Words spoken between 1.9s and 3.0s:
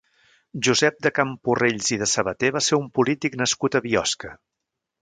i de Sabater va ser un